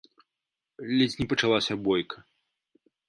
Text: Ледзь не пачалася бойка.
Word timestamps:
Ледзь 0.99 1.17
не 1.19 1.27
пачалася 1.33 1.73
бойка. 1.89 2.17